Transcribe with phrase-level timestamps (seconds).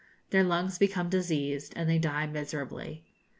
[0.31, 3.05] Their lungs become diseased, and they die miserably.